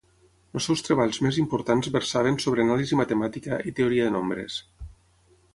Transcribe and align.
Els 0.59 0.67
seus 0.69 0.79
treballs 0.87 1.19
més 1.25 1.37
importants 1.41 1.91
versaven 1.97 2.39
sobre 2.45 2.65
anàlisi 2.65 2.99
matemàtica 3.03 3.63
i 3.73 3.77
teoria 3.81 4.09
de 4.09 4.15
nombres. 4.21 4.61